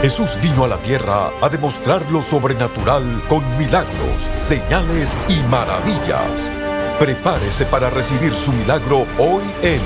Jesús 0.00 0.38
vino 0.40 0.62
a 0.62 0.68
la 0.68 0.76
tierra 0.76 1.32
a 1.42 1.48
demostrar 1.48 2.08
lo 2.12 2.22
sobrenatural 2.22 3.02
con 3.28 3.42
milagros, 3.58 4.30
señales 4.38 5.16
y 5.28 5.42
maravillas. 5.50 6.52
Prepárese 7.00 7.66
para 7.66 7.90
recibir 7.90 8.32
su 8.32 8.52
milagro 8.52 9.06
hoy 9.18 9.42
en 9.62 9.80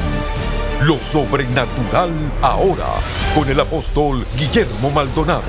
Lo 0.86 1.00
Sobrenatural 1.00 2.10
Ahora 2.42 2.88
con 3.34 3.48
el 3.48 3.58
apóstol 3.58 4.26
Guillermo 4.36 4.90
Maldonado. 4.90 5.40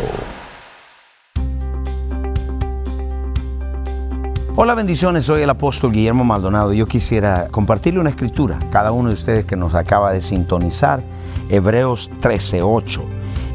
Hola 4.56 4.76
bendiciones, 4.76 5.26
soy 5.26 5.42
el 5.42 5.50
apóstol 5.50 5.92
Guillermo 5.92 6.24
Maldonado. 6.24 6.72
Yo 6.72 6.86
quisiera 6.86 7.50
compartirle 7.52 8.00
una 8.00 8.12
escritura, 8.12 8.60
cada 8.72 8.94
uno 8.94 9.10
de 9.10 9.16
ustedes 9.16 9.46
que 9.46 9.58
nos 9.58 9.76
acaba 9.76 10.14
de 10.14 10.22
sintonizar, 10.22 11.04
Hebreos 11.50 12.10
13:8. 12.22 13.02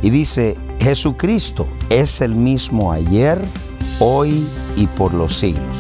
Y 0.03 0.11
dice, 0.11 0.57
Jesucristo 0.81 1.67
es 1.91 2.21
el 2.21 2.35
mismo 2.35 2.93
ayer, 2.93 3.43
hoy 3.99 4.47
y 4.77 4.87
por 4.87 5.13
los 5.13 5.37
siglos. 5.37 5.77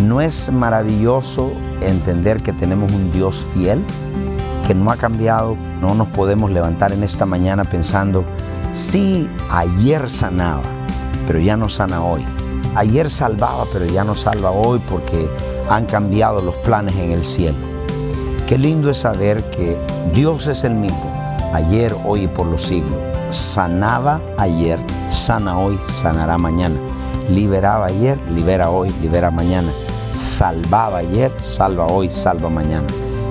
¿No 0.00 0.20
es 0.20 0.52
maravilloso 0.52 1.52
entender 1.80 2.42
que 2.42 2.52
tenemos 2.52 2.92
un 2.92 3.10
Dios 3.12 3.46
fiel, 3.54 3.82
que 4.66 4.74
no 4.74 4.90
ha 4.90 4.96
cambiado? 4.96 5.56
No 5.80 5.94
nos 5.94 6.08
podemos 6.08 6.50
levantar 6.50 6.92
en 6.92 7.02
esta 7.02 7.24
mañana 7.24 7.64
pensando, 7.64 8.26
sí, 8.72 9.26
ayer 9.50 10.10
sanaba, 10.10 10.62
pero 11.26 11.40
ya 11.40 11.56
no 11.56 11.70
sana 11.70 12.04
hoy. 12.04 12.24
Ayer 12.74 13.10
salvaba, 13.10 13.64
pero 13.72 13.86
ya 13.86 14.04
no 14.04 14.14
salva 14.14 14.50
hoy 14.50 14.80
porque 14.86 15.30
han 15.70 15.86
cambiado 15.86 16.42
los 16.42 16.56
planes 16.56 16.94
en 16.96 17.12
el 17.12 17.24
cielo. 17.24 17.56
Qué 18.46 18.58
lindo 18.58 18.90
es 18.90 18.98
saber 18.98 19.42
que 19.50 19.78
Dios 20.12 20.46
es 20.46 20.62
el 20.64 20.74
mismo, 20.74 21.10
ayer, 21.54 21.96
hoy 22.04 22.24
y 22.24 22.28
por 22.28 22.46
los 22.46 22.62
siglos 22.62 23.15
sanaba 23.30 24.20
ayer, 24.38 24.78
sana 25.10 25.58
hoy, 25.58 25.78
sanará 25.88 26.38
mañana. 26.38 26.76
Liberaba 27.28 27.86
ayer, 27.86 28.18
libera 28.30 28.70
hoy, 28.70 28.90
libera 29.00 29.30
mañana. 29.30 29.72
Salvaba 30.16 30.98
ayer, 30.98 31.32
salva 31.40 31.86
hoy, 31.86 32.08
salva 32.08 32.48
mañana. 32.48 32.86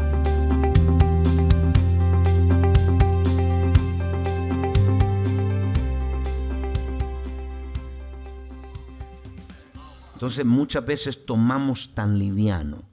Entonces 10.13 10.45
muchas 10.45 10.85
veces 10.85 11.25
tomamos 11.25 11.93
tan 11.93 12.17
liviano 12.17 12.83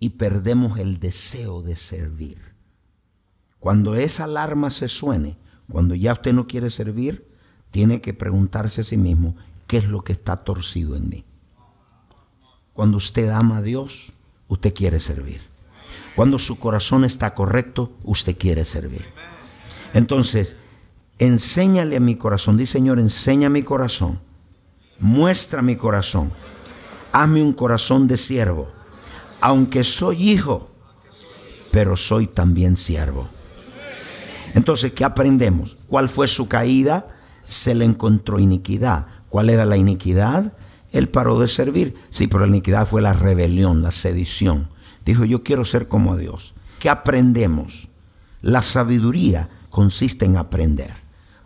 y 0.00 0.08
perdemos 0.10 0.78
el 0.78 1.00
deseo 1.00 1.60
de 1.60 1.76
servir. 1.76 2.55
Cuando 3.60 3.94
esa 3.94 4.24
alarma 4.24 4.70
se 4.70 4.88
suene, 4.88 5.36
cuando 5.70 5.94
ya 5.94 6.12
usted 6.12 6.32
no 6.32 6.46
quiere 6.46 6.70
servir, 6.70 7.26
tiene 7.70 8.00
que 8.00 8.14
preguntarse 8.14 8.82
a 8.82 8.84
sí 8.84 8.96
mismo, 8.96 9.36
¿qué 9.66 9.78
es 9.78 9.86
lo 9.86 10.04
que 10.04 10.12
está 10.12 10.36
torcido 10.36 10.96
en 10.96 11.08
mí? 11.08 11.24
Cuando 12.72 12.96
usted 12.98 13.28
ama 13.30 13.58
a 13.58 13.62
Dios, 13.62 14.12
usted 14.48 14.74
quiere 14.74 15.00
servir. 15.00 15.40
Cuando 16.14 16.38
su 16.38 16.58
corazón 16.58 17.04
está 17.04 17.34
correcto, 17.34 17.92
usted 18.04 18.36
quiere 18.38 18.64
servir. 18.64 19.04
Entonces, 19.94 20.56
enséñale 21.18 21.96
a 21.96 22.00
mi 22.00 22.16
corazón. 22.16 22.56
Dice 22.56 22.72
Señor, 22.72 22.98
enseña 22.98 23.48
mi 23.48 23.62
corazón. 23.62 24.20
Muestra 24.98 25.60
mi 25.60 25.76
corazón 25.76 26.32
Hazme 27.18 27.42
un 27.42 27.54
corazón 27.54 28.08
de 28.08 28.18
siervo, 28.18 28.68
aunque 29.40 29.84
soy 29.84 30.32
hijo, 30.32 30.68
pero 31.70 31.96
soy 31.96 32.26
también 32.26 32.76
siervo. 32.76 33.26
Entonces, 34.56 34.94
¿qué 34.94 35.04
aprendemos? 35.04 35.76
¿Cuál 35.86 36.08
fue 36.08 36.26
su 36.26 36.48
caída? 36.48 37.08
Se 37.46 37.74
le 37.74 37.84
encontró 37.84 38.38
iniquidad. 38.38 39.06
¿Cuál 39.28 39.50
era 39.50 39.66
la 39.66 39.76
iniquidad? 39.76 40.54
Él 40.92 41.10
paró 41.10 41.38
de 41.38 41.46
servir. 41.46 41.94
Sí, 42.08 42.26
pero 42.26 42.40
la 42.40 42.46
iniquidad 42.46 42.88
fue 42.88 43.02
la 43.02 43.12
rebelión, 43.12 43.82
la 43.82 43.90
sedición. 43.90 44.70
Dijo, 45.04 45.26
yo 45.26 45.42
quiero 45.42 45.66
ser 45.66 45.88
como 45.88 46.16
Dios. 46.16 46.54
¿Qué 46.78 46.88
aprendemos? 46.88 47.90
La 48.40 48.62
sabiduría 48.62 49.50
consiste 49.68 50.24
en 50.24 50.38
aprender. 50.38 50.94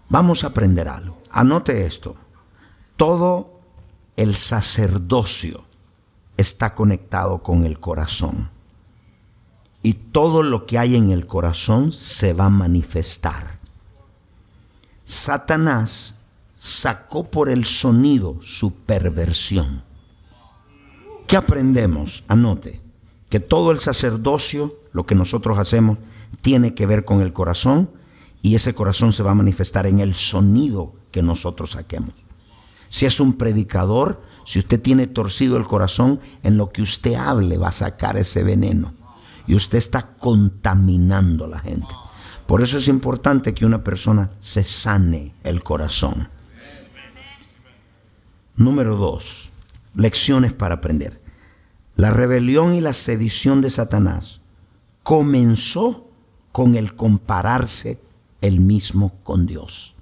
Vamos 0.09 0.45
a 0.45 0.49
aprender 0.49 0.87
algo. 0.87 1.21
Anote 1.33 1.87
esto. 1.87 2.15
Todo 2.95 3.61
el 4.17 4.37
sacerdocio 4.37 5.65
está 6.37 6.77
conectado 6.77 7.43
con 7.43 7.65
el 7.65 7.81
corazón. 7.81 8.51
Y 9.83 9.95
todo 9.95 10.43
lo 10.43 10.67
que 10.67 10.79
hay 10.79 10.97
en 10.97 11.11
el 11.11 11.27
corazón 11.27 11.93
se 11.93 12.33
va 12.33 12.47
a 12.47 12.51
manifestar. 12.51 13.59
Satanás 15.05 16.15
sacó 16.57 17.25
por 17.25 17.49
el 17.49 17.65
sonido 17.65 18.39
su 18.43 18.75
perversión. 18.75 19.83
¿Qué 21.27 21.37
aprendemos? 21.37 22.25
Anote 22.29 22.81
que 23.29 23.41
todo 23.41 23.71
el 23.71 23.79
sacerdocio, 23.79 24.75
lo 24.93 25.07
que 25.07 25.15
nosotros 25.15 25.59
hacemos, 25.59 25.99
tiene 26.43 26.75
que 26.75 26.87
ver 26.87 27.05
con 27.05 27.21
el 27.21 27.33
corazón 27.33 27.91
y 28.43 28.57
ese 28.57 28.75
corazón 28.75 29.13
se 29.13 29.23
va 29.23 29.31
a 29.31 29.35
manifestar 29.35 29.87
en 29.87 30.01
el 30.01 30.15
sonido 30.15 30.93
que 31.13 31.23
nosotros 31.23 31.71
saquemos 31.71 32.15
si 32.91 33.07
es 33.07 33.21
un 33.21 33.35
predicador, 33.35 34.21
si 34.45 34.59
usted 34.59 34.81
tiene 34.83 35.07
torcido 35.07 35.57
el 35.57 35.67
corazón, 35.67 36.21
en 36.43 36.59
lo 36.59 36.71
que 36.71 36.83
usted 36.83 37.15
hable 37.15 37.57
va 37.57 37.69
a 37.69 37.73
sacar 37.73 38.19
ese 38.19 38.43
veneno. 38.43 38.93
Y 39.47 39.55
usted 39.55 39.79
está 39.79 40.15
contaminando 40.17 41.45
a 41.45 41.49
la 41.49 41.59
gente. 41.61 41.95
Por 42.47 42.63
eso 42.63 42.79
es 42.79 42.89
importante 42.89 43.55
que 43.55 43.67
una 43.67 43.85
persona 43.85 44.31
se 44.39 44.63
sane 44.65 45.35
el 45.45 45.63
corazón. 45.63 46.29
Número 48.57 48.97
dos, 48.97 49.51
lecciones 49.95 50.53
para 50.53 50.77
aprender. 50.77 51.21
La 51.97 52.11
rebelión 52.11 52.75
y 52.75 52.81
la 52.81 52.93
sedición 52.93 53.61
de 53.61 53.71
Satanás 53.71 54.41
comenzó 55.03 56.09
con 56.53 56.75
el 56.75 56.95
compararse 56.95 58.01
el 58.41 58.61
mismo 58.61 59.13
con 59.23 59.47
Dios. 59.47 59.95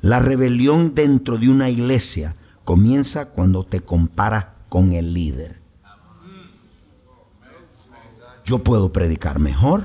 La 0.00 0.20
rebelión 0.20 0.94
dentro 0.94 1.38
de 1.38 1.48
una 1.48 1.70
iglesia 1.70 2.36
comienza 2.64 3.30
cuando 3.30 3.64
te 3.64 3.80
comparas 3.80 4.46
con 4.68 4.92
el 4.92 5.14
líder. 5.14 5.60
Yo 8.46 8.60
puedo 8.60 8.92
predicar 8.92 9.40
mejor, 9.40 9.84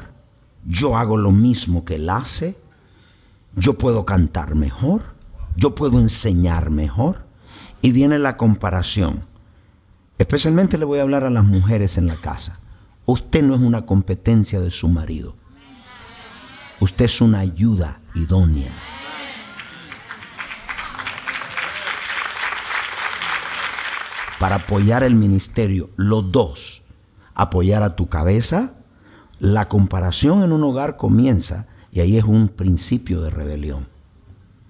yo 0.64 0.96
hago 0.96 1.18
lo 1.18 1.32
mismo 1.32 1.84
que 1.84 1.96
él 1.96 2.08
hace, 2.12 2.56
yo 3.56 3.80
puedo 3.80 4.06
cantar 4.06 4.54
mejor, 4.54 5.02
yo 5.56 5.74
puedo 5.74 6.00
enseñar 6.00 6.70
mejor. 6.70 7.26
Y 7.82 7.92
viene 7.92 8.20
la 8.20 8.38
comparación. 8.38 9.26
Especialmente 10.20 10.78
le 10.78 10.86
voy 10.86 11.00
a 11.00 11.02
hablar 11.02 11.24
a 11.24 11.32
las 11.32 11.44
mujeres 11.44 11.98
en 11.98 12.06
la 12.06 12.16
casa. 12.16 12.60
Usted 13.08 13.42
no 13.42 13.56
es 13.56 13.62
una 13.62 13.88
competencia 13.88 14.60
de 14.60 14.70
su 14.70 14.88
marido. 14.88 15.36
Usted 16.80 17.06
es 17.06 17.20
una 17.20 17.40
ayuda 17.40 18.00
idónea. 18.14 18.72
para 24.42 24.56
apoyar 24.56 25.04
el 25.04 25.14
ministerio, 25.14 25.92
los 25.98 26.32
dos, 26.32 26.82
apoyar 27.42 27.84
a 27.84 27.96
tu 27.96 28.08
cabeza, 28.08 28.76
la 29.40 29.68
comparación 29.68 30.44
en 30.44 30.52
un 30.52 30.64
hogar 30.64 30.98
comienza 30.98 31.68
y 31.92 32.00
ahí 32.00 32.18
es 32.18 32.24
un 32.24 32.48
principio 32.48 33.22
de 33.22 33.32
rebelión. 33.32 33.88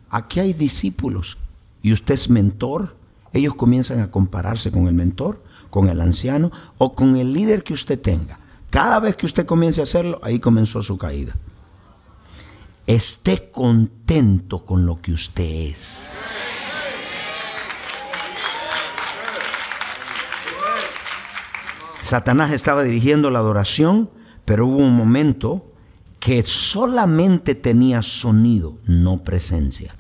Aquí 0.10 0.40
hay 0.40 0.54
discípulos 0.54 1.38
y 1.84 1.92
usted 1.92 2.14
es 2.14 2.30
mentor, 2.30 2.96
ellos 3.34 3.56
comienzan 3.56 4.00
a 4.00 4.12
compararse 4.12 4.72
con 4.72 4.88
el 4.88 4.94
mentor, 4.94 5.44
con 5.70 5.90
el 5.90 6.00
anciano 6.00 6.52
o 6.78 6.96
con 6.96 7.18
el 7.18 7.34
líder 7.34 7.64
que 7.64 7.74
usted 7.74 8.00
tenga. 8.00 8.40
Cada 8.70 9.00
vez 9.00 9.18
que 9.18 9.26
usted 9.26 9.46
comience 9.46 9.82
a 9.82 9.84
hacerlo, 9.84 10.20
ahí 10.24 10.40
comenzó 10.40 10.82
su 10.82 10.98
caída. 10.98 11.36
Esté 12.88 13.52
contento 13.52 14.66
con 14.66 14.86
lo 14.86 15.02
que 15.02 15.12
usted 15.12 15.44
es. 15.44 16.14
Satanás 22.12 22.52
estaba 22.52 22.84
dirigiendo 22.84 23.30
la 23.30 23.40
adoración, 23.40 24.10
pero 24.44 24.68
hubo 24.68 24.80
un 24.80 24.98
momento 24.98 25.72
que 26.20 26.44
solamente 26.44 27.56
tenía 27.56 28.02
sonido, 28.02 28.78
no 28.86 29.20
presencia. 29.20 29.96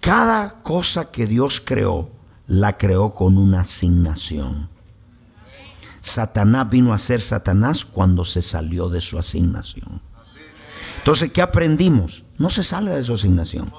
Cada 0.00 0.60
cosa 0.62 1.12
que 1.12 1.28
Dios 1.28 1.62
creó, 1.64 2.10
la 2.48 2.78
creó 2.78 3.14
con 3.14 3.38
una 3.38 3.60
asignación. 3.60 4.70
Satanás 6.00 6.68
vino 6.68 6.92
a 6.92 6.98
ser 6.98 7.22
Satanás 7.22 7.84
cuando 7.84 8.24
se 8.24 8.42
salió 8.42 8.88
de 8.88 9.00
su 9.00 9.20
asignación. 9.20 10.00
Entonces, 10.98 11.30
¿qué 11.30 11.42
aprendimos? 11.42 12.24
No 12.38 12.50
se 12.50 12.64
sale 12.64 12.90
de 12.90 13.04
su 13.04 13.14
asignación. 13.14 13.72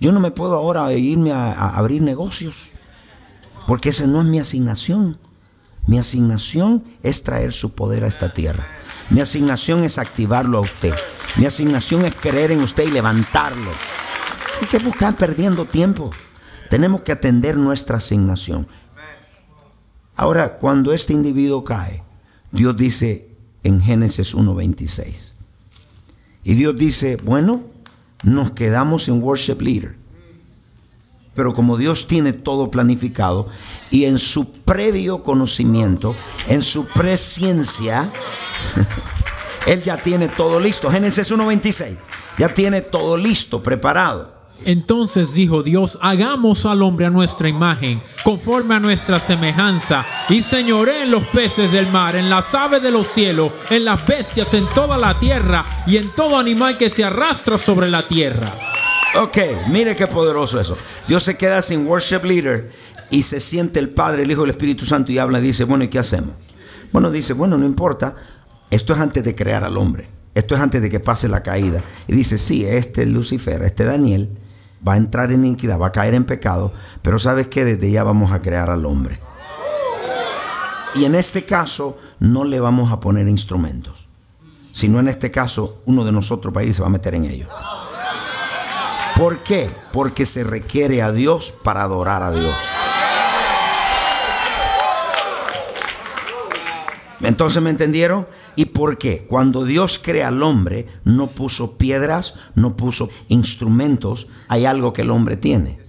Yo 0.00 0.12
no 0.12 0.20
me 0.20 0.30
puedo 0.30 0.54
ahora 0.54 0.90
irme 0.94 1.32
a, 1.32 1.52
a 1.52 1.76
abrir 1.76 2.00
negocios, 2.00 2.70
porque 3.66 3.90
esa 3.90 4.06
no 4.06 4.22
es 4.22 4.26
mi 4.26 4.38
asignación. 4.38 5.18
Mi 5.90 5.98
asignación 5.98 6.84
es 7.02 7.24
traer 7.24 7.52
su 7.52 7.74
poder 7.74 8.04
a 8.04 8.06
esta 8.06 8.32
tierra. 8.32 8.64
Mi 9.10 9.20
asignación 9.20 9.82
es 9.82 9.98
activarlo 9.98 10.58
a 10.58 10.60
usted. 10.60 10.94
Mi 11.36 11.46
asignación 11.46 12.04
es 12.04 12.14
creer 12.14 12.52
en 12.52 12.60
usted 12.60 12.86
y 12.86 12.92
levantarlo. 12.92 13.72
Hay 14.60 14.68
que 14.68 14.78
buscar 14.78 15.16
perdiendo 15.16 15.64
tiempo. 15.64 16.12
Tenemos 16.68 17.00
que 17.00 17.10
atender 17.10 17.56
nuestra 17.56 17.96
asignación. 17.96 18.68
Ahora, 20.14 20.58
cuando 20.58 20.92
este 20.92 21.12
individuo 21.12 21.64
cae, 21.64 22.04
Dios 22.52 22.76
dice 22.76 23.26
en 23.64 23.80
Génesis 23.80 24.36
1.26. 24.36 25.32
Y 26.44 26.54
Dios 26.54 26.76
dice, 26.76 27.16
bueno, 27.16 27.64
nos 28.22 28.52
quedamos 28.52 29.08
en 29.08 29.20
worship 29.20 29.60
leader. 29.60 29.96
Pero 31.40 31.54
como 31.54 31.78
Dios 31.78 32.06
tiene 32.06 32.34
todo 32.34 32.70
planificado 32.70 33.48
y 33.90 34.04
en 34.04 34.18
su 34.18 34.52
previo 34.52 35.22
conocimiento, 35.22 36.14
en 36.48 36.62
su 36.62 36.84
presciencia, 36.84 38.10
Él 39.66 39.82
ya 39.82 39.96
tiene 39.96 40.28
todo 40.28 40.60
listo. 40.60 40.90
Génesis 40.90 41.32
1.26. 41.32 41.96
Ya 42.36 42.50
tiene 42.50 42.82
todo 42.82 43.16
listo, 43.16 43.62
preparado. 43.62 44.34
Entonces 44.66 45.32
dijo 45.32 45.62
Dios, 45.62 45.98
hagamos 46.02 46.66
al 46.66 46.82
hombre 46.82 47.06
a 47.06 47.10
nuestra 47.10 47.48
imagen, 47.48 48.02
conforme 48.22 48.74
a 48.74 48.80
nuestra 48.80 49.18
semejanza, 49.18 50.04
y 50.28 50.42
señoré 50.42 51.04
en 51.04 51.10
los 51.10 51.24
peces 51.28 51.72
del 51.72 51.90
mar, 51.90 52.16
en 52.16 52.28
las 52.28 52.54
aves 52.54 52.82
de 52.82 52.90
los 52.90 53.06
cielos, 53.06 53.50
en 53.70 53.86
las 53.86 54.06
bestias, 54.06 54.52
en 54.52 54.66
toda 54.74 54.98
la 54.98 55.18
tierra, 55.18 55.84
y 55.86 55.96
en 55.96 56.10
todo 56.10 56.38
animal 56.38 56.76
que 56.76 56.90
se 56.90 57.02
arrastra 57.02 57.56
sobre 57.56 57.88
la 57.88 58.06
tierra. 58.06 58.69
Ok, 59.16 59.38
mire 59.68 59.96
qué 59.96 60.06
poderoso 60.06 60.60
eso. 60.60 60.76
Dios 61.08 61.24
se 61.24 61.36
queda 61.36 61.62
sin 61.62 61.86
worship 61.86 62.22
leader 62.22 62.70
y 63.10 63.22
se 63.22 63.40
siente 63.40 63.80
el 63.80 63.88
Padre, 63.88 64.22
el 64.22 64.30
Hijo 64.30 64.42
y 64.42 64.44
el 64.44 64.50
Espíritu 64.50 64.86
Santo 64.86 65.10
y 65.10 65.18
habla 65.18 65.40
y 65.40 65.42
dice, 65.42 65.64
bueno, 65.64 65.82
¿y 65.82 65.88
qué 65.88 65.98
hacemos? 65.98 66.34
Bueno, 66.92 67.10
dice, 67.10 67.32
bueno, 67.32 67.58
no 67.58 67.66
importa, 67.66 68.14
esto 68.70 68.92
es 68.92 69.00
antes 69.00 69.24
de 69.24 69.34
crear 69.34 69.64
al 69.64 69.76
hombre, 69.76 70.08
esto 70.34 70.54
es 70.54 70.60
antes 70.60 70.80
de 70.80 70.88
que 70.88 71.00
pase 71.00 71.26
la 71.26 71.42
caída. 71.42 71.82
Y 72.06 72.14
dice, 72.14 72.38
sí, 72.38 72.64
este 72.64 73.04
Lucifer, 73.04 73.62
este 73.62 73.84
Daniel, 73.84 74.30
va 74.86 74.92
a 74.92 74.96
entrar 74.96 75.32
en 75.32 75.44
iniquidad, 75.44 75.78
va 75.78 75.88
a 75.88 75.92
caer 75.92 76.14
en 76.14 76.24
pecado, 76.24 76.72
pero 77.02 77.18
sabes 77.18 77.48
que 77.48 77.64
desde 77.64 77.90
ya 77.90 78.04
vamos 78.04 78.30
a 78.30 78.40
crear 78.40 78.70
al 78.70 78.86
hombre. 78.86 79.18
Y 80.94 81.04
en 81.04 81.16
este 81.16 81.44
caso 81.44 81.98
no 82.20 82.44
le 82.44 82.60
vamos 82.60 82.92
a 82.92 83.00
poner 83.00 83.28
instrumentos, 83.28 84.06
sino 84.72 85.00
en 85.00 85.08
este 85.08 85.32
caso 85.32 85.82
uno 85.86 86.04
de 86.04 86.12
nosotros 86.12 86.54
va 86.56 86.72
se 86.72 86.80
va 86.80 86.86
a 86.86 86.90
meter 86.90 87.14
en 87.16 87.24
ellos. 87.24 87.48
¿Por 89.16 89.38
qué? 89.40 89.70
Porque 89.92 90.26
se 90.26 90.44
requiere 90.44 91.02
a 91.02 91.12
Dios 91.12 91.52
para 91.62 91.82
adorar 91.82 92.22
a 92.22 92.32
Dios. 92.32 92.54
Entonces, 97.22 97.62
¿me 97.62 97.70
entendieron? 97.70 98.26
¿Y 98.56 98.66
por 98.66 98.98
qué? 98.98 99.26
Cuando 99.28 99.64
Dios 99.64 100.00
crea 100.02 100.28
al 100.28 100.42
hombre, 100.42 100.86
no 101.04 101.28
puso 101.28 101.76
piedras, 101.76 102.34
no 102.54 102.76
puso 102.76 103.10
instrumentos, 103.28 104.28
hay 104.48 104.64
algo 104.64 104.92
que 104.92 105.02
el 105.02 105.10
hombre 105.10 105.36
tiene. 105.36 105.80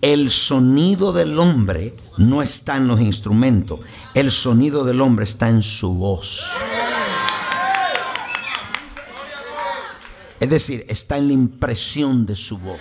El 0.00 0.30
sonido 0.30 1.12
del 1.12 1.38
hombre 1.38 1.94
no 2.16 2.40
está 2.40 2.76
en 2.76 2.86
los 2.86 3.00
instrumentos, 3.00 3.80
el 4.14 4.30
sonido 4.30 4.84
del 4.84 5.00
hombre 5.00 5.24
está 5.24 5.48
en 5.48 5.62
su 5.62 5.94
voz. 5.94 6.50
Es 10.40 10.48
decir, 10.48 10.86
está 10.88 11.18
en 11.18 11.28
la 11.28 11.34
impresión 11.34 12.24
de 12.24 12.34
su 12.34 12.56
voz. 12.56 12.80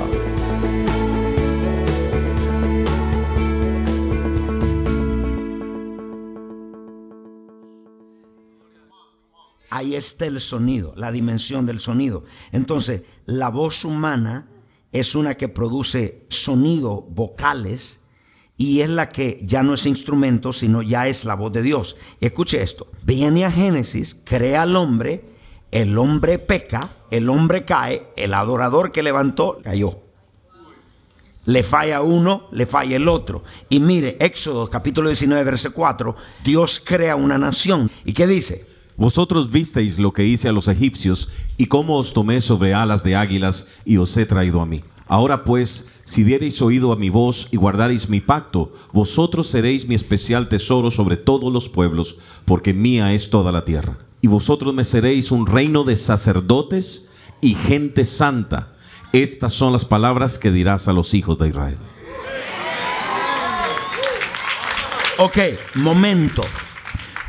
Ahí 9.70 9.96
está 9.96 10.26
el 10.26 10.42
sonido, 10.42 10.94
la 10.96 11.12
dimensión 11.12 11.66
del 11.66 11.80
sonido. 11.80 12.24
Entonces, 12.52 13.04
la 13.26 13.50
voz 13.50 13.86
humana 13.86 14.48
es 14.92 15.16
una 15.16 15.36
que 15.36 15.48
produce 15.48 16.26
sonido, 16.30 17.02
vocales, 17.10 18.02
y 18.58 18.82
es 18.82 18.90
la 18.90 19.10
que 19.10 19.40
ya 19.44 19.64
no 19.64 19.76
es 19.76 19.86
instrumento, 19.86 20.52
sino 20.52 20.82
ya 20.82 21.08
es 21.08 21.24
la 21.24 21.36
voz 21.36 21.54
de 21.54 21.62
Dios. 21.62 21.96
Escuche 22.20 22.62
esto, 22.62 22.88
viene 23.04 23.46
a 23.46 23.52
Génesis, 23.52 24.22
crea 24.26 24.64
al 24.64 24.76
hombre, 24.76 25.24
el 25.72 25.98
hombre 25.98 26.40
peca, 26.40 26.92
el 27.12 27.30
hombre 27.30 27.64
cae, 27.64 28.08
el 28.18 28.34
adorador 28.34 28.92
que 28.92 29.04
levantó 29.04 29.60
cayó. 29.64 30.00
Le 31.46 31.64
falla 31.64 32.02
uno, 32.02 32.48
le 32.52 32.66
falla 32.66 32.98
el 32.98 33.08
otro. 33.08 33.44
Y 33.70 33.80
mire, 33.80 34.18
Éxodo 34.20 34.70
capítulo 34.70 35.10
19, 35.10 35.44
verso 35.44 35.74
4, 35.74 36.16
Dios 36.44 36.82
crea 36.84 37.16
una 37.16 37.38
nación. 37.38 37.90
¿Y 38.04 38.14
qué 38.14 38.28
dice? 38.28 38.69
Vosotros 39.00 39.50
visteis 39.50 39.98
lo 39.98 40.12
que 40.12 40.26
hice 40.26 40.50
a 40.50 40.52
los 40.52 40.68
egipcios 40.68 41.30
y 41.56 41.68
cómo 41.68 41.96
os 41.96 42.12
tomé 42.12 42.42
sobre 42.42 42.74
alas 42.74 43.02
de 43.02 43.16
águilas 43.16 43.72
y 43.86 43.96
os 43.96 44.16
he 44.18 44.26
traído 44.26 44.60
a 44.60 44.66
mí. 44.66 44.82
Ahora 45.08 45.46
pues, 45.46 45.90
si 46.04 46.26
diereis 46.26 46.62
oído 46.62 46.92
a 46.92 46.98
mi 46.98 47.10
voz 47.10 47.48
y 47.54 47.56
guardareis 47.56 48.10
mi 48.10 48.20
pacto, 48.20 48.74
vosotros 48.92 49.48
seréis 49.48 49.88
mi 49.88 49.96
especial 49.96 50.50
tesoro 50.50 50.92
sobre 50.92 51.16
todos 51.16 51.52
los 51.54 51.70
pueblos, 51.70 52.18
porque 52.44 52.74
mía 52.74 53.14
es 53.14 53.30
toda 53.30 53.54
la 53.54 53.64
tierra. 53.64 54.00
Y 54.20 54.28
vosotros 54.28 54.74
me 54.74 54.84
seréis 54.84 55.32
un 55.32 55.48
reino 55.48 55.86
de 55.86 55.96
sacerdotes 55.96 57.10
y 57.40 57.56
gente 57.56 58.04
santa. 58.04 58.74
Estas 59.14 59.54
son 59.54 59.72
las 59.72 59.86
palabras 59.86 60.38
que 60.38 60.52
dirás 60.52 60.90
a 60.90 60.94
los 60.94 61.14
hijos 61.14 61.38
de 61.38 61.48
Israel. 61.48 61.78
Ok, 65.20 65.38
momento. 65.76 66.42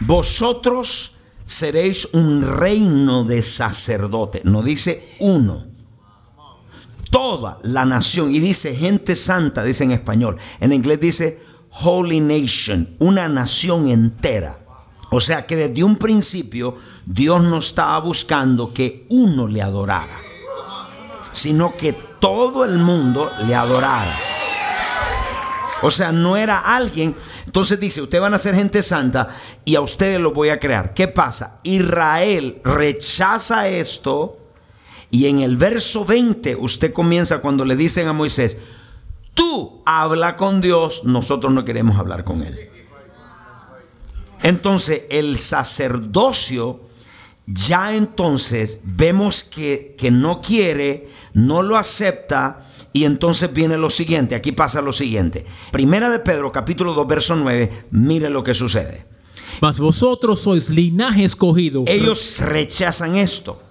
Vosotros 0.01 1.20
seréis 1.51 2.09
un 2.13 2.43
reino 2.43 3.25
de 3.25 3.43
sacerdotes. 3.43 4.45
No 4.45 4.63
dice 4.63 5.17
uno. 5.19 5.65
Toda 7.11 7.59
la 7.65 7.85
nación. 7.85 8.33
Y 8.33 8.39
dice 8.39 8.77
gente 8.77 9.17
santa, 9.17 9.65
dice 9.65 9.83
en 9.83 9.91
español. 9.91 10.37
En 10.61 10.73
inglés 10.73 11.01
dice 11.01 11.43
Holy 11.83 12.21
Nation. 12.21 12.95
Una 13.01 13.29
nación 13.29 13.89
entera. 13.89 14.61
O 15.11 15.19
sea 15.19 15.45
que 15.45 15.57
desde 15.57 15.83
un 15.83 15.97
principio 15.97 16.77
Dios 17.05 17.43
no 17.43 17.59
estaba 17.59 17.99
buscando 17.99 18.73
que 18.73 19.07
uno 19.11 19.49
le 19.49 19.61
adorara. 19.61 20.19
Sino 21.33 21.77
que 21.77 21.93
todo 22.21 22.65
el 22.65 22.79
mundo 22.79 23.29
le 23.45 23.57
adorara. 23.57 24.17
O 25.83 25.91
sea, 25.91 26.13
no 26.13 26.37
era 26.37 26.59
alguien. 26.59 27.17
Entonces 27.47 27.81
dice, 27.81 28.03
ustedes 28.03 28.23
van 28.23 28.35
a 28.35 28.39
ser 28.39 28.55
gente 28.55 28.83
santa 28.83 29.29
y 29.65 29.77
a 29.77 29.81
ustedes 29.81 30.21
los 30.21 30.35
voy 30.35 30.51
a 30.51 30.61
crear. 30.61 30.95
¿Qué 30.95 31.09
pasa? 31.09 31.61
Israel 31.63 32.61
rechaza 32.65 33.69
esto 33.69 34.37
y 35.11 35.27
en 35.27 35.41
el 35.41 35.57
verso 35.57 36.05
20 36.05 36.57
usted 36.57 36.93
comienza 36.93 37.39
cuando 37.39 37.65
le 37.65 37.77
dicen 37.77 38.07
a 38.07 38.13
Moisés, 38.13 38.59
tú 39.35 39.83
habla 39.85 40.37
con 40.37 40.61
Dios, 40.61 41.05
nosotros 41.05 41.53
no 41.53 41.65
queremos 41.65 41.99
hablar 41.99 42.25
con 42.25 42.43
él. 42.43 42.71
Entonces 44.43 45.03
el 45.11 45.39
sacerdocio 45.39 46.81
ya 47.47 47.95
entonces 47.95 48.81
vemos 48.85 49.43
que, 49.43 49.97
que 49.99 50.11
no 50.11 50.41
quiere, 50.41 51.09
no 51.35 51.63
lo 51.63 51.77
acepta 51.77 52.70
y 52.93 53.05
entonces 53.05 53.53
viene 53.53 53.77
lo 53.77 53.91
siguiente, 53.91 54.35
aquí 54.35 54.53
pasa 54.53 54.81
lo 54.81 54.93
siguiente. 54.93 55.47
Primera 55.71 56.09
de 56.11 56.19
Pedro, 56.19 56.51
capítulo 56.51 56.93
2, 56.93 57.07
verso 57.07 57.37
9, 57.37 57.87
mire 57.91 58.31
lo 58.31 58.43
que 58.43 58.55
sucede. 58.55 59.07
Mas 59.61 59.79
vosotros 59.79 60.41
sois 60.41 60.71
linaje 60.71 61.25
escogido. 61.25 61.85
Ellos 61.87 62.41
rechazan 62.41 63.17
esto. 63.17 63.63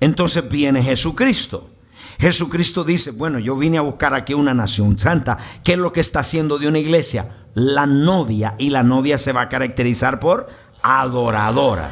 Entonces 0.00 0.48
viene 0.48 0.82
Jesucristo. 0.82 1.70
Jesucristo 2.18 2.84
dice, 2.84 3.12
bueno, 3.12 3.38
yo 3.38 3.56
vine 3.56 3.78
a 3.78 3.82
buscar 3.82 4.14
aquí 4.14 4.34
una 4.34 4.52
nación 4.52 4.98
santa. 4.98 5.38
¿Qué 5.64 5.72
es 5.72 5.78
lo 5.78 5.92
que 5.92 6.00
está 6.00 6.20
haciendo 6.20 6.58
de 6.58 6.68
una 6.68 6.78
iglesia? 6.78 7.46
La 7.54 7.86
novia. 7.86 8.54
Y 8.58 8.70
la 8.70 8.82
novia 8.82 9.16
se 9.16 9.32
va 9.32 9.42
a 9.42 9.48
caracterizar 9.48 10.20
por 10.20 10.48
adoradora. 10.82 11.90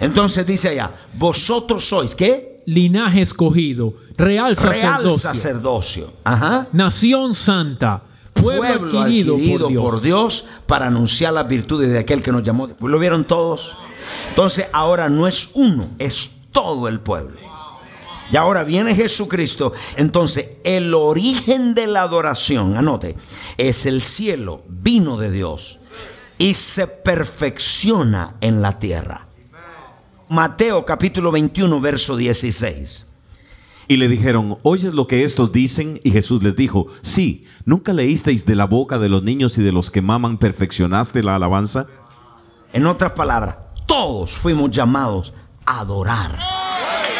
Entonces 0.00 0.46
dice 0.46 0.68
allá, 0.68 0.90
vosotros 1.14 1.84
sois, 1.84 2.14
¿qué? 2.14 2.57
Linaje 2.68 3.22
escogido. 3.22 3.94
Real 4.18 4.54
sacerdocio. 4.54 5.00
Real 5.00 5.18
sacerdocio. 5.18 6.12
Ajá. 6.22 6.68
Nación 6.72 7.34
santa. 7.34 8.02
Pueblo, 8.34 8.60
Pueblo 8.60 9.00
adquirido, 9.00 9.34
adquirido 9.36 9.64
por, 9.64 9.70
Dios. 9.70 9.82
por 9.82 10.00
Dios 10.02 10.46
para 10.66 10.86
anunciar 10.88 11.32
las 11.32 11.48
virtudes 11.48 11.88
de 11.88 11.98
aquel 11.98 12.22
que 12.22 12.30
nos 12.30 12.42
llamó. 12.42 12.68
¿Lo 12.80 12.98
vieron 12.98 13.24
todos? 13.24 13.74
Entonces 14.28 14.66
ahora 14.72 15.08
no 15.08 15.26
es 15.26 15.50
uno, 15.54 15.88
es 15.98 16.30
todo 16.52 16.88
el 16.88 17.00
pueblo. 17.00 17.38
Y 18.30 18.36
ahora 18.36 18.64
viene 18.64 18.94
Jesucristo. 18.94 19.72
Entonces, 19.96 20.58
el 20.62 20.92
origen 20.92 21.74
de 21.74 21.86
la 21.86 22.02
adoración, 22.02 22.76
anote, 22.76 23.16
es 23.56 23.86
el 23.86 24.02
cielo, 24.02 24.62
vino 24.68 25.16
de 25.16 25.30
Dios 25.30 25.78
y 26.36 26.52
se 26.52 26.86
perfecciona 26.86 28.34
en 28.42 28.60
la 28.60 28.78
tierra. 28.78 29.27
Mateo 30.30 30.84
capítulo 30.84 31.32
21, 31.32 31.80
verso 31.80 32.14
16. 32.14 33.06
Y 33.88 33.96
le 33.96 34.08
dijeron, 34.08 34.58
¿oyes 34.62 34.92
lo 34.92 35.06
que 35.06 35.24
estos 35.24 35.52
dicen? 35.52 36.02
Y 36.04 36.10
Jesús 36.10 36.42
les 36.42 36.54
dijo, 36.54 36.86
sí, 37.00 37.46
¿nunca 37.64 37.94
leísteis 37.94 38.44
de 38.44 38.54
la 38.54 38.66
boca 38.66 38.98
de 38.98 39.08
los 39.08 39.22
niños 39.22 39.56
y 39.56 39.62
de 39.62 39.72
los 39.72 39.90
que 39.90 40.02
maman 40.02 40.36
perfeccionaste 40.36 41.22
la 41.22 41.36
alabanza? 41.36 41.86
En 42.74 42.86
otras 42.86 43.12
palabras, 43.12 43.56
todos 43.86 44.36
fuimos 44.36 44.70
llamados 44.70 45.32
a 45.64 45.80
adorar. 45.80 46.38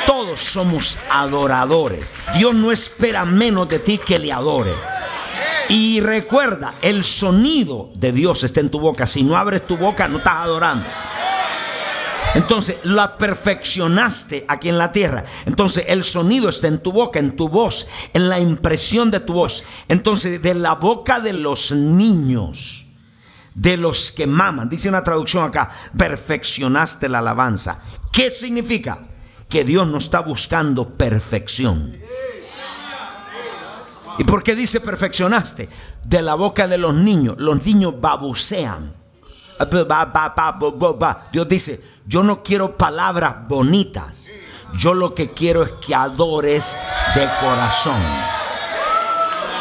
Todos 0.06 0.40
somos 0.40 0.98
adoradores. 1.10 2.12
Dios 2.36 2.54
no 2.54 2.72
espera 2.72 3.24
menos 3.24 3.68
de 3.68 3.78
ti 3.78 3.96
que 3.96 4.18
le 4.18 4.32
adore. 4.34 4.72
Y 5.70 6.00
recuerda, 6.00 6.74
el 6.82 7.04
sonido 7.04 7.90
de 7.96 8.12
Dios 8.12 8.44
está 8.44 8.60
en 8.60 8.70
tu 8.70 8.80
boca. 8.80 9.06
Si 9.06 9.22
no 9.22 9.34
abres 9.34 9.66
tu 9.66 9.78
boca, 9.78 10.08
no 10.08 10.18
estás 10.18 10.36
adorando. 10.42 10.84
Entonces, 12.38 12.78
la 12.84 13.18
perfeccionaste 13.18 14.44
aquí 14.46 14.68
en 14.68 14.78
la 14.78 14.92
tierra. 14.92 15.24
Entonces, 15.44 15.86
el 15.88 16.04
sonido 16.04 16.48
está 16.48 16.68
en 16.68 16.78
tu 16.78 16.92
boca, 16.92 17.18
en 17.18 17.34
tu 17.34 17.48
voz, 17.48 17.88
en 18.14 18.28
la 18.28 18.38
impresión 18.38 19.10
de 19.10 19.18
tu 19.18 19.32
voz. 19.32 19.64
Entonces, 19.88 20.40
de 20.40 20.54
la 20.54 20.76
boca 20.76 21.18
de 21.18 21.32
los 21.32 21.72
niños, 21.72 22.90
de 23.56 23.76
los 23.76 24.12
que 24.12 24.28
maman, 24.28 24.68
dice 24.68 24.88
una 24.88 25.02
traducción 25.02 25.42
acá, 25.42 25.72
perfeccionaste 25.96 27.08
la 27.08 27.18
alabanza. 27.18 27.80
¿Qué 28.12 28.30
significa? 28.30 29.00
Que 29.48 29.64
Dios 29.64 29.88
no 29.88 29.98
está 29.98 30.20
buscando 30.20 30.90
perfección. 30.90 31.96
¿Y 34.16 34.22
por 34.22 34.44
qué 34.44 34.54
dice 34.54 34.78
perfeccionaste? 34.78 35.68
De 36.04 36.22
la 36.22 36.36
boca 36.36 36.68
de 36.68 36.78
los 36.78 36.94
niños. 36.94 37.34
Los 37.40 37.66
niños 37.66 38.00
babucean. 38.00 38.94
Ba. 39.58 41.28
Dios 41.32 41.48
dice, 41.48 41.97
yo 42.08 42.22
no 42.22 42.42
quiero 42.42 42.78
palabras 42.78 43.46
bonitas. 43.46 44.30
Yo 44.74 44.94
lo 44.94 45.14
que 45.14 45.32
quiero 45.32 45.62
es 45.62 45.72
que 45.72 45.94
adores 45.94 46.78
de 47.14 47.28
corazón. 47.38 48.00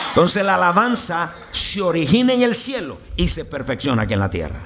Entonces 0.09 0.45
la 0.45 0.55
alabanza 0.55 1.33
se 1.51 1.81
origina 1.81 2.31
en 2.33 2.43
el 2.43 2.55
cielo 2.55 2.97
y 3.17 3.27
se 3.27 3.43
perfecciona 3.43 4.03
aquí 4.03 4.13
en 4.13 4.21
la 4.21 4.29
tierra. 4.29 4.61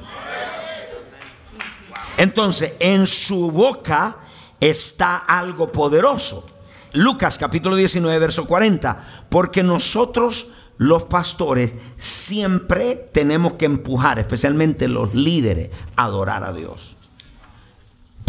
Entonces 2.17 2.73
en 2.79 3.07
su 3.07 3.49
boca 3.49 4.17
está 4.59 5.17
algo 5.17 5.71
poderoso. 5.71 6.45
Lucas 6.93 7.39
capítulo 7.39 7.75
19, 7.75 8.19
verso 8.19 8.45
40. 8.45 9.25
Porque 9.27 9.63
nosotros 9.63 10.51
los 10.77 11.05
pastores 11.05 11.73
siempre 11.97 13.09
tenemos 13.11 13.53
que 13.53 13.65
empujar, 13.65 14.19
especialmente 14.19 14.87
los 14.87 15.15
líderes, 15.15 15.71
a 15.95 16.03
adorar 16.03 16.43
a 16.43 16.53
Dios. 16.53 16.95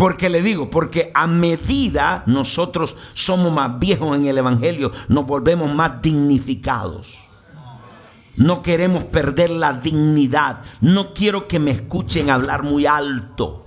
Porque 0.02 0.28
le 0.28 0.42
digo, 0.42 0.68
porque 0.68 1.12
a 1.14 1.28
medida 1.28 2.24
nosotros 2.26 2.96
somos 3.14 3.52
más 3.52 3.78
viejos 3.78 4.16
en 4.16 4.26
el 4.26 4.36
Evangelio, 4.36 4.90
nos 5.06 5.24
volvemos 5.24 5.72
más 5.72 6.02
dignificados. 6.02 7.28
No 8.34 8.62
queremos 8.62 9.04
perder 9.04 9.50
la 9.50 9.74
dignidad. 9.74 10.58
No 10.80 11.14
quiero 11.14 11.46
que 11.46 11.60
me 11.60 11.70
escuchen 11.70 12.30
hablar 12.30 12.64
muy 12.64 12.84
alto. 12.84 13.64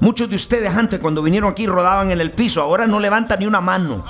Muchos 0.00 0.28
de 0.28 0.36
ustedes 0.36 0.76
antes 0.76 1.00
cuando 1.00 1.22
vinieron 1.22 1.52
aquí 1.52 1.66
rodaban 1.66 2.10
en 2.10 2.20
el 2.20 2.32
piso, 2.32 2.60
ahora 2.60 2.86
no 2.86 3.00
levantan 3.00 3.38
ni 3.38 3.46
una 3.46 3.62
mano. 3.62 4.04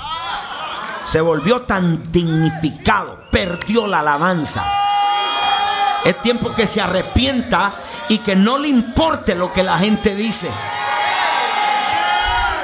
Se 1.05 1.21
volvió 1.21 1.61
tan 1.61 2.11
dignificado, 2.11 3.17
perdió 3.31 3.87
la 3.87 4.01
alabanza. 4.01 4.61
Es 6.03 6.21
tiempo 6.21 6.53
que 6.53 6.67
se 6.67 6.81
arrepienta 6.81 7.71
y 8.09 8.17
que 8.17 8.35
no 8.35 8.57
le 8.57 8.67
importe 8.67 9.35
lo 9.35 9.53
que 9.53 9.63
la 9.63 9.77
gente 9.77 10.13
dice. 10.15 10.49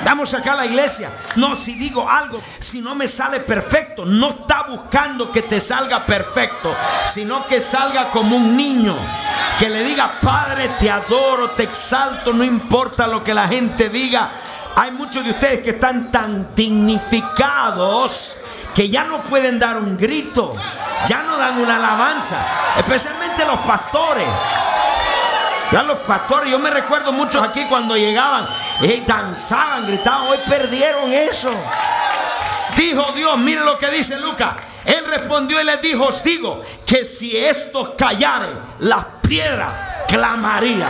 Vamos 0.04 0.34
acá 0.34 0.54
a 0.54 0.58
la 0.58 0.66
iglesia. 0.66 1.10
No, 1.36 1.56
si 1.56 1.76
digo 1.76 2.10
algo, 2.10 2.42
si 2.60 2.82
no 2.82 2.96
me 2.96 3.08
sale 3.08 3.40
perfecto, 3.40 4.06
no 4.06 4.30
está 4.30 4.64
buscando 4.68 5.32
que 5.32 5.44
te 5.44 5.60
salga 5.60 6.06
perfecto, 6.06 6.76
sino 7.06 7.46
que 7.48 7.62
salga 7.62 8.10
como 8.10 8.36
un 8.36 8.56
niño. 8.56 8.96
Que 9.60 9.70
le 9.70 9.84
diga, 9.84 10.14
Padre, 10.22 10.70
te 10.80 10.90
adoro, 10.90 11.52
te 11.52 11.64
exalto, 11.64 12.34
no 12.34 12.44
importa 12.44 13.08
lo 13.08 13.24
que 13.24 13.34
la 13.34 13.48
gente 13.48 13.90
diga. 13.90 14.30
Hay 14.76 14.92
muchos 14.92 15.24
de 15.24 15.32
ustedes 15.32 15.62
que 15.62 15.72
están 15.72 16.12
tan 16.12 16.56
dignificados 16.56 18.38
que 18.74 18.90
ya 18.90 19.04
no 19.04 19.22
pueden 19.24 19.60
dar 19.60 19.78
un 19.78 19.98
grito, 19.98 20.56
ya 21.06 21.24
no 21.24 21.38
dan 21.38 21.60
una 21.60 21.76
alabanza, 21.76 22.38
especialmente 22.78 23.46
los 23.46 23.60
pastores. 23.60 24.28
Ya 25.72 25.84
los 25.84 26.00
pastores, 26.00 26.52
yo 26.52 26.60
me 26.60 26.70
recuerdo 26.70 27.12
muchos 27.14 27.42
aquí 27.48 27.66
cuando 27.66 27.96
llegaban, 27.96 28.46
y 28.82 29.02
danzaban, 29.02 29.88
gritaban, 29.88 30.28
hoy 30.28 30.40
perdieron 30.48 31.14
eso. 31.14 31.50
Dijo 32.76 33.12
Dios, 33.14 33.38
mire 33.38 33.62
lo 33.62 33.78
que 33.78 33.88
dice 33.90 34.18
Lucas. 34.20 34.56
Él 34.84 35.06
respondió 35.06 35.62
y 35.62 35.64
les 35.64 35.82
dijo, 35.82 36.06
os 36.06 36.24
digo 36.24 36.62
que 36.86 37.06
si 37.06 37.38
estos 37.38 37.92
callaren, 37.92 38.60
las 38.80 39.06
piedras 39.28 39.70
clamarían. 40.08 40.90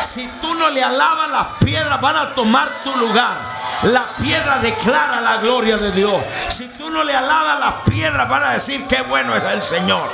Si 0.00 0.26
tú 0.40 0.54
no 0.54 0.70
le 0.70 0.82
alabas, 0.82 1.30
las 1.30 1.46
piedras 1.64 2.00
van 2.00 2.16
a 2.16 2.34
tomar 2.34 2.70
tu 2.84 2.94
lugar. 2.96 3.36
La 3.84 4.04
piedra 4.22 4.58
declara 4.58 5.20
la 5.20 5.38
gloria 5.38 5.76
de 5.76 5.92
Dios. 5.92 6.22
Si 6.48 6.68
tú 6.78 6.90
no 6.90 7.02
le 7.02 7.14
alabas, 7.14 7.58
las 7.60 7.74
piedras 7.90 8.28
van 8.28 8.44
a 8.44 8.50
decir 8.52 8.84
qué 8.88 9.02
bueno 9.02 9.34
es 9.34 9.42
el 9.44 9.62
Señor. 9.62 10.08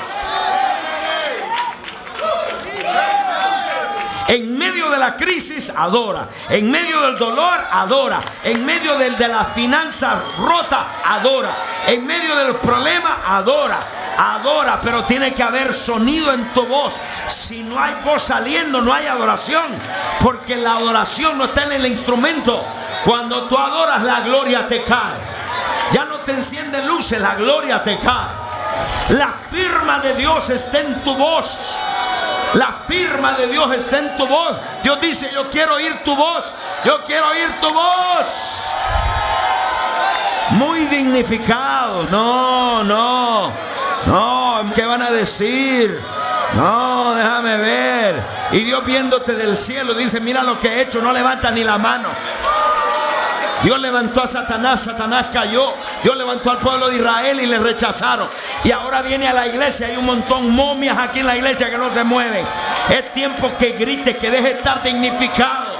En 4.31 4.57
medio 4.57 4.89
de 4.91 4.97
la 4.97 5.17
crisis, 5.17 5.73
adora. 5.77 6.29
En 6.51 6.71
medio 6.71 7.01
del 7.01 7.19
dolor, 7.19 7.59
adora. 7.73 8.21
En 8.45 8.65
medio 8.65 8.97
del, 8.97 9.19
de 9.19 9.27
la 9.27 9.45
finanza 9.47 10.23
rota, 10.39 10.87
adora. 11.05 11.51
En 11.89 12.07
medio 12.07 12.37
de 12.37 12.45
los 12.45 12.59
problemas, 12.59 13.13
adora. 13.27 13.81
Adora, 14.17 14.81
pero 14.81 15.03
tiene 15.03 15.35
que 15.35 15.43
haber 15.43 15.75
sonido 15.75 16.33
en 16.33 16.45
tu 16.53 16.65
voz. 16.65 16.95
Si 17.27 17.65
no 17.65 17.83
hay 17.83 17.93
voz 18.05 18.23
saliendo, 18.23 18.81
no 18.81 18.95
hay 18.95 19.09
adoración. 19.09 19.67
Porque 20.21 20.55
la 20.55 20.75
adoración 20.75 21.37
no 21.37 21.47
está 21.47 21.65
en 21.65 21.73
el 21.73 21.87
instrumento. 21.87 22.65
Cuando 23.05 23.49
tú 23.49 23.59
adoras, 23.59 24.01
la 24.03 24.21
gloria 24.21 24.69
te 24.69 24.85
cae. 24.85 25.19
Ya 25.91 26.05
no 26.05 26.19
te 26.19 26.31
encienden 26.31 26.87
luces, 26.87 27.21
la 27.21 27.35
gloria 27.35 27.83
te 27.83 27.99
cae. 27.99 28.29
La 29.09 29.35
firma 29.51 29.99
de 29.99 30.15
Dios 30.15 30.51
está 30.51 30.79
en 30.79 31.03
tu 31.03 31.17
voz. 31.17 31.83
La 32.55 32.75
firma 32.87 33.33
de 33.33 33.47
Dios 33.47 33.71
está 33.73 33.99
en 33.99 34.17
tu 34.17 34.27
voz. 34.27 34.57
Dios 34.83 35.01
dice, 35.01 35.31
yo 35.33 35.49
quiero 35.51 35.75
oír 35.75 36.03
tu 36.05 36.17
voz. 36.17 36.53
Yo 36.85 37.05
quiero 37.05 37.29
oír 37.29 37.49
tu 37.61 37.73
voz. 37.73 38.65
Muy 40.51 40.81
dignificado. 40.87 42.07
No, 42.11 42.83
no. 42.83 43.53
No, 44.07 44.65
¿qué 44.75 44.85
van 44.85 45.03
a 45.03 45.11
decir? 45.11 46.01
No, 46.55 47.15
déjame 47.15 47.57
ver. 47.59 48.23
Y 48.53 48.61
Dios 48.61 48.85
viéndote 48.85 49.35
del 49.35 49.57
cielo 49.57 49.95
dice, 49.95 50.21
mira 50.21 50.43
lo 50.43 50.59
que 50.59 50.69
he 50.69 50.83
hecho, 50.83 51.01
no 51.01 51.13
levanta 51.13 51.51
ni 51.51 51.63
la 51.63 51.79
mano. 51.79 52.09
Dios 53.63 53.79
levantó 53.79 54.23
a 54.23 54.27
Satanás, 54.27 54.85
Satanás 54.85 55.29
cayó. 55.33 55.75
Dios 56.03 56.17
levantó 56.17 56.51
al 56.51 56.59
pueblo 56.59 56.89
de 56.89 56.97
Israel 56.97 57.41
y 57.41 57.47
le 57.47 57.59
rechazaron. 57.59 58.29
Y 58.65 58.71
ahora 58.71 59.03
viene 59.03 59.29
a 59.29 59.35
la 59.35 59.47
iglesia, 59.47 59.89
hay 59.89 59.97
un 59.97 60.07
montón 60.07 60.51
momias 60.51 60.97
aquí 60.97 61.21
en 61.21 61.27
la 61.27 61.37
iglesia 61.37 61.71
que 61.71 61.77
no 61.77 61.91
se 61.91 62.03
mueven. 62.03 62.45
Es 62.89 63.13
tiempo 63.13 63.51
que 63.59 63.73
grites, 63.73 64.17
que 64.17 64.31
deje 64.31 64.49
de 64.49 64.55
estar 64.55 64.83
dignificado 64.83 65.75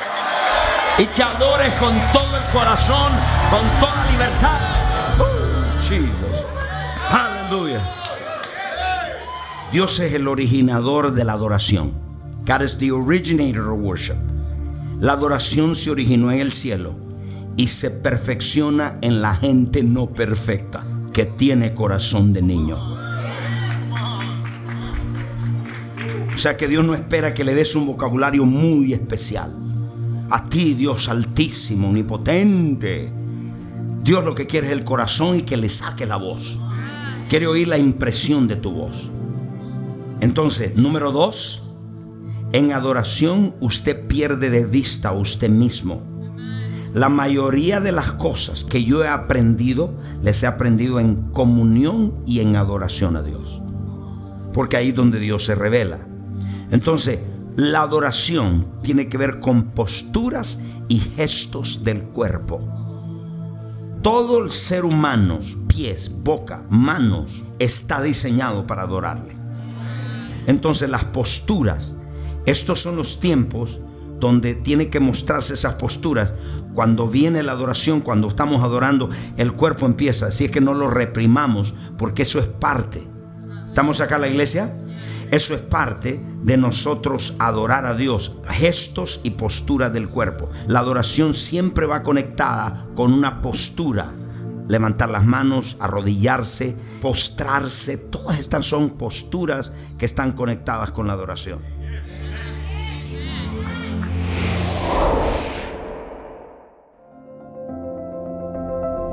y 0.99 1.07
que 1.07 1.23
adores 1.23 1.73
con 1.75 1.99
todo 2.13 2.37
el 2.37 2.45
corazón, 2.53 3.13
con 3.51 3.63
toda 3.81 4.07
libertad. 4.11 4.59
Uh, 5.19 6.21
Aleluya. 7.11 7.81
Dios 9.73 9.99
es 10.01 10.13
el 10.13 10.29
originador 10.29 11.13
de 11.13 11.25
la 11.25 11.33
adoración. 11.33 11.95
God 12.45 12.63
is 12.63 12.77
the 12.77 12.91
originator 12.93 13.71
of 13.71 13.79
worship. 13.79 14.17
La 14.99 15.15
adoración 15.15 15.75
se 15.75 15.91
originó 15.91 16.31
en 16.31 16.41
el 16.41 16.53
cielo 16.53 17.10
y 17.61 17.67
se 17.67 17.91
perfecciona 17.91 18.97
en 19.03 19.21
la 19.21 19.37
gente 19.37 19.83
no 19.83 20.15
perfecta 20.15 20.83
que 21.13 21.27
tiene 21.27 21.75
corazón 21.75 22.33
de 22.33 22.41
niño. 22.41 22.79
O 26.35 26.39
sea 26.39 26.57
que 26.57 26.69
Dios 26.69 26.87
no 26.87 26.95
espera 26.95 27.35
que 27.35 27.45
le 27.45 27.55
des 27.55 27.75
un 27.75 27.87
vocabulario 27.87 28.47
muy 28.47 28.95
especial. 28.95 29.55
A 30.31 30.49
ti, 30.49 30.73
Dios 30.73 31.11
altísimo, 31.11 31.89
omnipotente. 31.89 33.13
Dios 34.03 34.25
lo 34.25 34.35
que 34.35 34.47
quiere 34.47 34.69
es 34.69 34.73
el 34.73 34.85
corazón 34.85 35.37
y 35.37 35.43
que 35.43 35.59
le 35.59 35.69
saque 35.69 36.07
la 36.07 36.17
voz. 36.17 36.59
Quiere 37.29 37.47
oír 37.47 37.69
la 37.69 37.77
impresión 37.77 38.49
de 38.49 38.57
tu 38.57 38.71
voz. 38.71 39.11
Entonces, 40.23 40.77
número 40.77 41.13
dos, 41.13 41.63
en 42.55 42.73
adoración 42.73 43.55
usted 43.61 44.07
pierde 44.07 44.49
de 44.49 44.65
vista 44.65 45.11
a 45.11 45.13
usted 45.13 45.51
mismo. 45.51 46.10
La 46.95 47.09
mayoría 47.09 47.81
de 47.81 47.93
las 47.93 48.13
cosas 48.13 48.65
que 48.65 48.83
yo 48.83 49.05
he 49.05 49.09
aprendido, 49.09 49.95
les 50.23 50.43
he 50.43 50.49
aprendido 50.49 50.99
en 50.99 51.31
comunión 51.31 52.15
y 52.27 52.41
en 52.41 52.57
adoración 52.57 53.17
a 53.17 53.23
Dios. 53.23 53.63
Porque 54.53 54.77
ahí 54.77 54.89
es 54.89 54.95
donde 54.97 55.21
Dios 55.21 55.45
se 55.45 55.55
revela. 55.55 55.99
Entonces, 56.73 57.21
la 57.55 57.83
adoración 57.83 58.67
tiene 58.83 59.09
que 59.09 59.19
ver 59.19 59.39
con 59.39 59.71
posturas 59.71 60.61
y 60.89 60.99
gestos 60.99 61.85
del 61.85 62.03
cuerpo. 62.03 62.61
Todo 64.03 64.43
el 64.43 64.51
ser 64.51 64.85
humano, 64.85 65.39
pies, 65.69 66.11
boca, 66.25 66.65
manos, 66.71 67.45
está 67.59 68.03
diseñado 68.03 68.67
para 68.67 68.83
adorarle. 68.83 69.37
Entonces 70.47 70.89
las 70.91 71.05
posturas, 71.05 71.95
estos 72.47 72.81
son 72.81 72.97
los 72.97 73.21
tiempos 73.21 73.79
donde 74.21 74.55
tiene 74.55 74.89
que 74.89 75.01
mostrarse 75.01 75.55
esas 75.55 75.75
posturas. 75.75 76.35
Cuando 76.75 77.09
viene 77.09 77.43
la 77.43 77.53
adoración, 77.53 78.01
cuando 78.01 78.29
estamos 78.29 78.63
adorando, 78.63 79.11
el 79.37 79.53
cuerpo 79.53 79.87
empieza. 79.87 80.27
Así 80.27 80.45
es 80.45 80.51
que 80.51 80.61
no 80.61 80.75
lo 80.75 80.89
reprimamos, 80.89 81.75
porque 81.99 82.23
eso 82.23 82.39
es 82.39 82.47
parte. 82.47 83.03
¿Estamos 83.67 84.01
acá 84.01 84.17
en 84.17 84.21
la 84.21 84.29
iglesia? 84.29 84.75
Eso 85.31 85.55
es 85.55 85.61
parte 85.61 86.21
de 86.43 86.57
nosotros 86.57 87.35
adorar 87.39 87.87
a 87.87 87.95
Dios, 87.95 88.37
gestos 88.49 89.21
y 89.23 89.31
posturas 89.31 89.93
del 89.93 90.09
cuerpo. 90.09 90.51
La 90.67 90.81
adoración 90.81 91.35
siempre 91.35 91.87
va 91.87 92.03
conectada 92.03 92.89
con 92.97 93.13
una 93.13 93.41
postura. 93.41 94.13
Levantar 94.69 95.09
las 95.11 95.25
manos, 95.25 95.77
arrodillarse, 95.81 96.77
postrarse, 97.01 97.97
todas 97.97 98.39
estas 98.41 98.67
son 98.67 98.91
posturas 98.91 99.73
que 99.99 100.07
están 100.07 100.33
conectadas 100.33 100.91
con 100.91 101.07
la 101.07 101.13
adoración. 101.13 101.61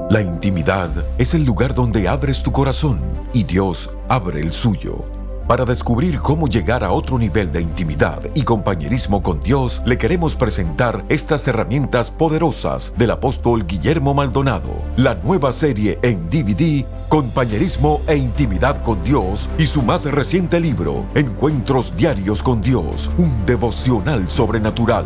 La 0.09 0.21
intimidad 0.21 0.89
es 1.17 1.33
el 1.33 1.43
lugar 1.43 1.73
donde 1.73 2.07
abres 2.07 2.41
tu 2.41 2.53
corazón 2.53 3.01
y 3.33 3.43
Dios 3.43 3.89
abre 4.07 4.39
el 4.39 4.53
suyo. 4.53 5.05
Para 5.49 5.65
descubrir 5.65 6.19
cómo 6.19 6.47
llegar 6.47 6.85
a 6.85 6.91
otro 6.91 7.19
nivel 7.19 7.51
de 7.51 7.59
intimidad 7.59 8.21
y 8.33 8.43
compañerismo 8.43 9.21
con 9.21 9.43
Dios, 9.43 9.81
le 9.85 9.97
queremos 9.97 10.33
presentar 10.33 11.03
estas 11.09 11.45
herramientas 11.49 12.09
poderosas 12.09 12.93
del 12.97 13.11
apóstol 13.11 13.67
Guillermo 13.67 14.13
Maldonado, 14.13 14.81
la 14.95 15.15
nueva 15.15 15.51
serie 15.51 15.99
en 16.01 16.29
DVD, 16.29 16.85
Compañerismo 17.09 17.99
e 18.07 18.15
Intimidad 18.15 18.81
con 18.83 19.03
Dios, 19.03 19.49
y 19.57 19.65
su 19.65 19.81
más 19.81 20.05
reciente 20.05 20.61
libro, 20.61 21.05
Encuentros 21.15 21.93
Diarios 21.97 22.41
con 22.41 22.61
Dios, 22.61 23.11
un 23.17 23.45
devocional 23.45 24.29
sobrenatural. 24.29 25.05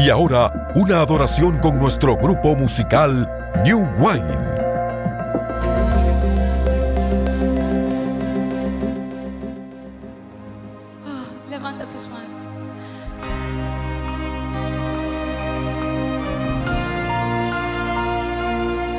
Y 0.00 0.10
ahora, 0.10 0.70
una 0.76 1.00
adoración 1.00 1.58
con 1.58 1.76
nuestro 1.76 2.16
grupo 2.16 2.54
musical 2.54 3.28
New 3.64 3.80
Wine. 3.98 4.36
Oh, 11.04 11.50
levanta 11.50 11.88
tus 11.88 12.08
manos. 12.08 12.48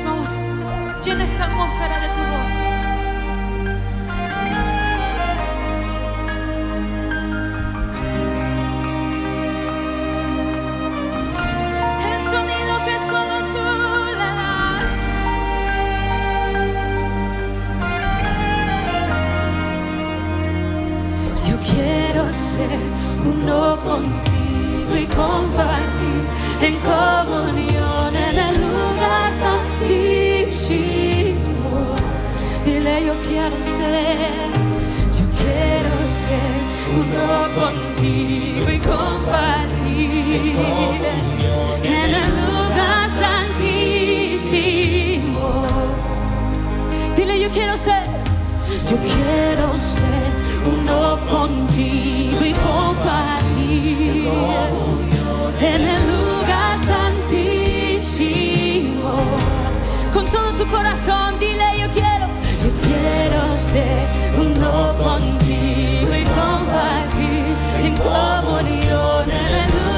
Vamos, 0.04 0.30
llena 1.02 1.24
esta 1.24 1.44
atmósfera 1.44 2.00
de 2.00 2.08
tu 2.08 2.20
voz. 2.20 2.59
Yo 48.90 48.96
quiero 48.96 49.76
ser 49.76 50.32
uno 50.66 51.20
contigo 51.30 52.44
y 52.44 52.52
compartir 52.52 54.28
en 55.60 55.82
el 55.82 56.02
lugar 56.10 56.76
santísimo. 56.76 57.52
Con 60.12 60.26
todo 60.26 60.52
tu 60.54 60.66
corazón, 60.66 61.38
dile 61.38 61.78
yo 61.80 61.88
quiero, 61.92 62.26
yo 62.64 62.70
quiero 62.82 63.48
ser 63.48 64.08
uno 64.36 64.92
contigo 64.96 66.12
y 66.12 66.24
compartir 66.24 67.54
en 67.84 67.96
comunión 67.96 69.30
en 69.30 69.54
el 69.54 69.70
lugar 69.70 69.89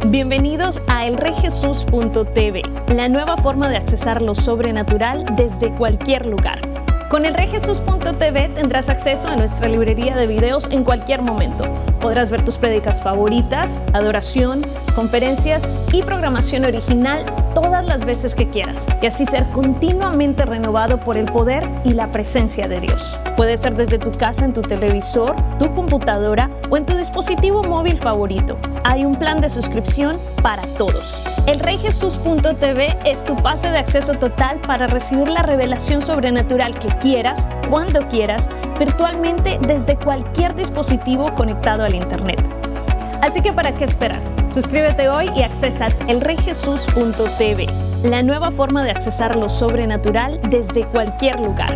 Bienvenidos 0.09 0.81
a 0.87 1.05
elreyjesus.tv, 1.05 2.63
la 2.95 3.09
nueva 3.09 3.37
forma 3.37 3.69
de 3.69 3.77
accesar 3.77 4.23
lo 4.23 4.33
sobrenatural 4.33 5.35
desde 5.35 5.71
cualquier 5.71 6.25
lugar. 6.25 6.78
Con 7.09 7.25
elreyjesus.tv 7.25 8.49
tendrás 8.49 8.87
acceso 8.87 9.29
a 9.29 9.35
nuestra 9.35 9.67
librería 9.67 10.15
de 10.15 10.27
videos 10.27 10.69
en 10.69 10.83
cualquier 10.83 11.23
momento. 11.23 11.65
Podrás 11.99 12.29
ver 12.29 12.45
tus 12.45 12.59
prédicas 12.59 13.01
favoritas, 13.01 13.81
adoración, 13.93 14.63
conferencias 14.93 15.67
y 15.91 16.03
programación 16.03 16.65
original 16.65 17.25
todas 17.55 17.83
las 17.83 18.05
veces 18.05 18.35
que 18.35 18.47
quieras 18.47 18.85
y 19.01 19.07
así 19.07 19.25
ser 19.25 19.43
continuamente 19.47 20.45
renovado 20.45 20.99
por 20.99 21.17
el 21.17 21.25
poder 21.25 21.67
y 21.83 21.93
la 21.93 22.11
presencia 22.11 22.67
de 22.67 22.79
Dios. 22.79 23.19
Puede 23.35 23.57
ser 23.57 23.75
desde 23.75 23.97
tu 23.97 24.11
casa, 24.11 24.45
en 24.45 24.53
tu 24.53 24.61
televisor, 24.61 25.35
tu 25.57 25.73
computadora 25.73 26.47
o 26.69 26.77
en 26.77 26.85
tu 26.85 26.95
dispositivo 26.95 27.63
móvil 27.63 27.97
favorito. 27.97 28.55
Hay 28.83 29.03
un 29.03 29.15
plan 29.15 29.41
de 29.41 29.49
suscripción 29.49 30.15
para 30.43 30.61
todos. 30.77 31.38
El 31.49 31.59
reyjesus.tv 31.61 32.95
es 33.05 33.25
tu 33.25 33.35
pase 33.35 33.71
de 33.71 33.79
acceso 33.79 34.13
total 34.13 34.59
para 34.67 34.85
recibir 34.85 35.27
la 35.29 35.41
revelación 35.41 35.99
sobrenatural 35.99 36.77
que 36.77 36.89
quieras, 36.99 37.43
cuando 37.71 38.07
quieras, 38.07 38.47
virtualmente 38.77 39.57
desde 39.65 39.95
cualquier 39.95 40.53
dispositivo 40.53 41.33
conectado 41.33 41.83
al 41.83 41.95
Internet. 41.95 42.39
Así 43.23 43.41
que 43.41 43.51
¿para 43.51 43.73
qué 43.73 43.85
esperar? 43.85 44.21
Suscríbete 44.47 45.09
hoy 45.09 45.31
y 45.35 45.41
accesa 45.41 45.87
elreyjesus.tv, 46.07 47.65
la 48.03 48.21
nueva 48.21 48.51
forma 48.51 48.83
de 48.83 48.91
accesar 48.91 49.35
lo 49.35 49.49
sobrenatural 49.49 50.39
desde 50.51 50.85
cualquier 50.85 51.39
lugar. 51.39 51.75